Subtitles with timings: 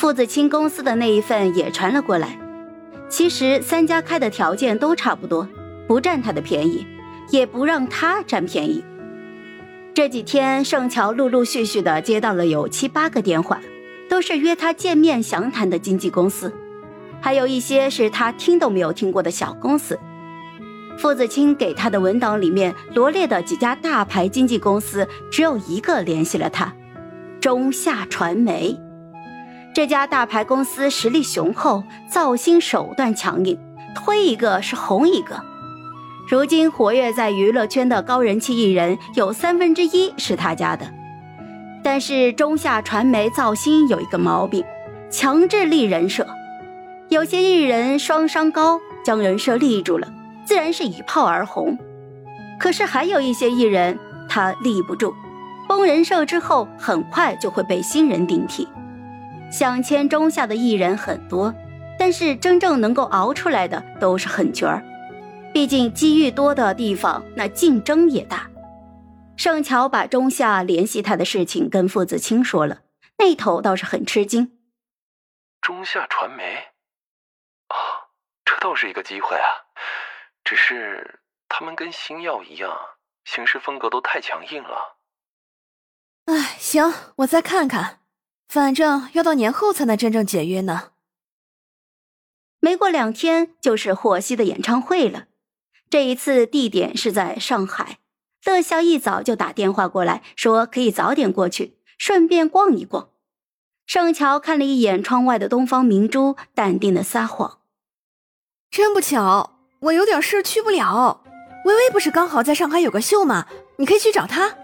[0.00, 2.38] 父子清公司的那一份也传了过来。
[3.10, 5.46] 其实三家开的条件都差不多，
[5.86, 6.86] 不占他的便宜，
[7.28, 8.82] 也不让他占便宜。
[9.92, 13.60] 这几天，盛乔陆陆续续的接到了有七八个电话，
[14.08, 16.50] 都是约他见面详谈的经纪公司，
[17.20, 19.98] 还有一些是他听都没有听过的小公司。
[20.96, 26.72] 傅子清给他的文档里面罗列的几家大牌经纪公司，只有一个联系了他——
[27.38, 28.74] 中夏传媒。
[29.80, 33.58] 这家大牌公司实力雄厚，造星手段强硬，
[33.94, 35.42] 推一个是红一个。
[36.28, 40.86] 如今活跃在娱乐圈的高人气艺人有三分之一是他家的，
[41.82, 44.62] 但是中夏传媒造星有一个毛病，
[45.10, 46.26] 强制立人设。
[47.08, 50.06] 有些艺人双商高，将人设立住了，
[50.44, 51.78] 自然是一炮而红。
[52.58, 55.14] 可是还有一些艺人他立不住，
[55.66, 58.68] 崩人设之后，很快就会被新人顶替。
[59.50, 61.54] 想签中下的艺人很多，
[61.98, 64.82] 但是真正能够熬出来的都是狠角儿。
[65.52, 68.48] 毕竟机遇多的地方，那竞争也大。
[69.36, 72.82] 盛乔把中夏联系他的事情跟傅子清说了，
[73.18, 74.58] 那头倒是很吃惊。
[75.60, 76.54] 中夏传媒，
[77.68, 77.76] 啊，
[78.44, 79.48] 这倒是一个机会啊。
[80.44, 82.76] 只是他们跟星耀一样，
[83.24, 84.98] 行事风格都太强硬了。
[86.26, 87.99] 哎，行，我再看看，
[88.50, 90.88] 反正要到年后才能真正解约呢。
[92.58, 95.26] 没过两天，就是霍希的演唱会了。
[95.88, 97.98] 这一次地点是在上海，
[98.44, 103.10] 乐笑一早就打电话过来，说可以早点过去，顺便逛一逛。
[103.86, 107.60] 盛乔看了一眼窗外的东方明珠，淡定的撒谎
[108.68, 111.22] ：“真不巧，我有点事去不了。
[111.66, 113.46] 微微不是刚好在上海有个秀吗？
[113.76, 114.56] 你可以去找她。”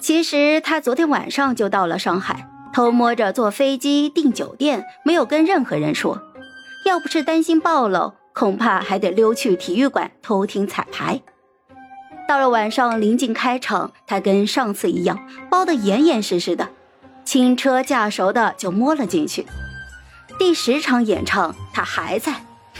[0.00, 6.20] 其实他昨天晚上就到了上海，偷摸着坐飞机订酒店，没有跟任何人说。
[6.84, 8.12] 要不是担心暴露。
[8.34, 11.22] 恐怕还得溜去体育馆偷听彩排。
[12.26, 16.68] 到了晚上，临近开场，他跟上次一样，包得严严实实的，
[17.24, 19.46] 轻车驾熟的就摸了进去。
[20.36, 22.32] 第十场演唱，他还在，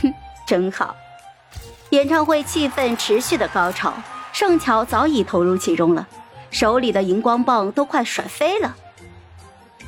[0.03, 0.13] 哼，
[0.45, 0.97] 真好。
[1.91, 3.95] 演唱会气氛持续的高潮，
[4.33, 6.09] 盛乔早已投入其中了，
[6.51, 8.75] 手里的荧光棒都快甩飞了。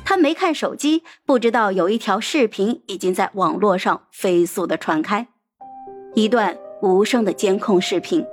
[0.09, 5.27] 他没看手机，不知道有一条视频已经在网络上飞速的传开。
[6.15, 8.25] 一段无声的监控视频。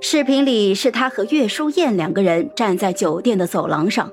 [0.00, 4.10] 视频里是他和岳书燕两个人站在酒店的走廊上，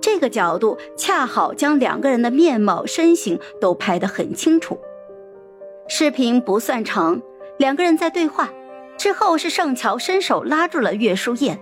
[0.00, 4.78] 这个角度恰好将两个人的面貌、身形都拍得很清楚。
[5.88, 7.20] 视频不算长，
[7.58, 8.48] 两个人在对话，
[8.96, 11.58] 之后是盛乔伸手拉住了岳书燕，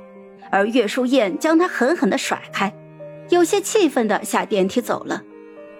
[0.53, 2.71] 而岳书燕将他狠狠地甩开，
[3.29, 5.23] 有些气愤地下电梯走了。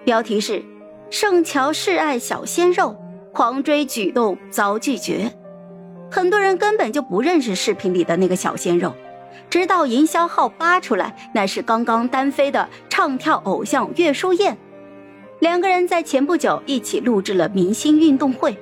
[0.03, 0.63] 标题是：
[1.09, 2.95] 盛乔示爱小鲜肉。
[3.31, 5.31] 狂追举动遭拒绝，
[6.09, 8.91] 很多人根本就不认识视频里的那个小鲜肉，
[9.51, 14.57] 直到营销号扒出来，那是刚刚单飞的唱跳偶像岳书燕，
[15.39, 18.57] 两个人在前不久一起录制了明星运动会。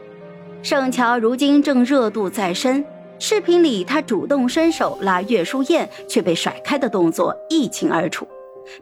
[0.62, 2.86] 盛乔如今正热度在身，
[3.18, 8.28] 视频里他主动伸手拉岳书燕却被甩开的动作一清二楚，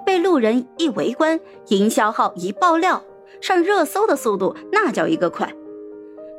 [0.06, 3.03] 被路人一围观，营销号一爆料，
[3.41, 5.51] 上热搜的速度那叫一个快。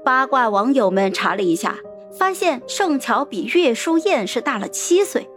[0.05, 1.77] 八卦网友们查了一下，
[2.19, 5.29] 发现盛乔比岳书燕是大了七岁。